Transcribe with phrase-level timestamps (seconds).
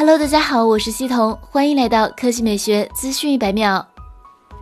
[0.00, 3.86] Hello，大家好，我是西彤，欢迎来到科技美学资讯一百秒。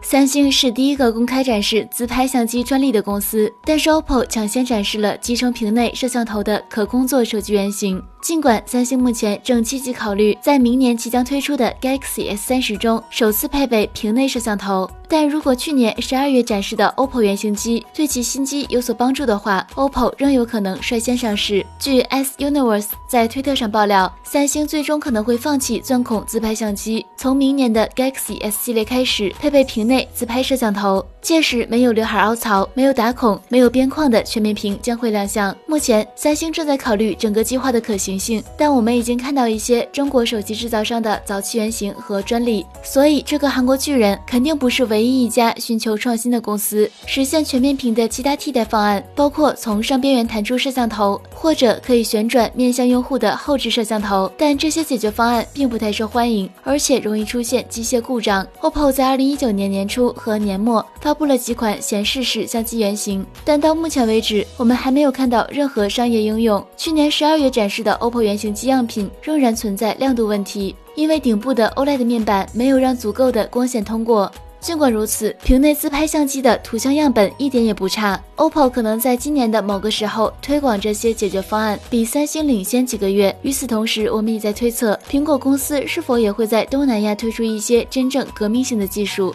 [0.03, 8.03] 三星是第一个公开展示自拍相机专利的公司，但是 OPPO 抢先展示了集成屏内摄像头的可工作手机原型。
[8.21, 21.65] 尽管三星目前正积极考虑在明年即将推出的 Galaxy S 三十中首次配备屏内摄像头，但如果去年十二月展示的 OPPO 原型机对其新机有所帮助的话，OPPO 仍有可能率先上市。
[21.79, 31.05] 据 S Universe 在推特上爆料，三星最终可能会放弃钻孔自拍相机，从明年的 Galaxy S 系列开始配备屏内自拍摄像头。
[31.21, 35.55] 届时，没有刘海凹槽、没有打孔、没有边框的全面屏将会亮相。
[35.67, 46.89] 目前，三星正在考虑整个计划的可行性，但我们已经看到一些中国手机制造商的早期原型和专利，所以这个韩国巨人肯定不是唯一一家寻求创新的公司。
[47.05, 58.47] 实现全面屏的其他替代方案包括从上边缘弹出摄像头，或者可以旋转面向用户的后置摄像头，但这些解决方案并不太受欢迎，而且容易出现机械故障。
[58.61, 60.85] OPPO 在二零一九年年初和年末。
[61.09, 66.63] 发布了几款显示式相机原型，但到目前为止，我们还没有看到任何商业应用。
[66.77, 74.31] 去年十二月展示的 OPPO 原型机样品仍然存在亮度问题，因为顶部的 OLED 面板没有让足够的光线通过。
[74.61, 78.23] 尽管如此，屏内自拍相机的图像样本一点也不差。
[78.37, 83.35] OPPO 可能在今年的某个时候推广这些解决方案，比三星领先几个月。
[83.41, 89.35] 与此同时，我们也在推测，苹果公司是否也会在东南亚推出一些真正革命性的技术。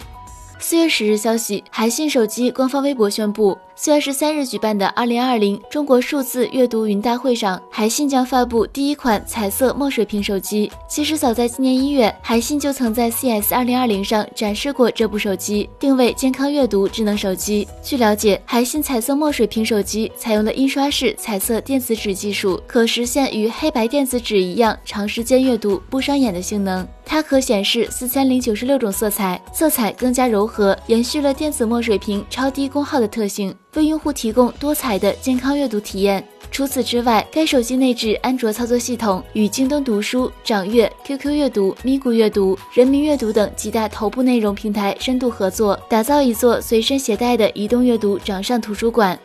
[0.65, 3.57] 四月十日消息，海信手机官方微博宣布。
[3.75, 10.71] 四月十三日举办的二零二零中国数字阅读云大会上，海信将发布第一款彩色墨水屏手机。
[10.87, 17.67] 其实早在今年一月，海信就曾在 CS 二零二零上展示过这部手机，定位健康阅读智能手机。
[17.81, 26.87] 据了解，海信彩色墨水屏手机采用了印刷式彩色电子纸技术，可实现与黑白电子纸一样长时间阅读不伤眼的性能。
[27.13, 33.53] 它可显示四千零九十六种色彩，色彩更加柔和，延续了电子墨水屏超低功耗的特性。
[33.75, 36.27] 为用户提供多彩的健康阅读体验。
[36.49, 49.15] 除此之外，该手机内置安卓操作系统，与京东读书、掌阅、QQ 阅读、咪咕阅读、人民阅读等几大头部内容平台深度合作，打造一座随身携带的移动阅读掌上图书馆。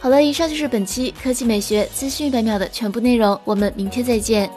[0.00, 4.50] 好了，以上就是本期科技美学资讯一百秒的全部内容，我们明天再见。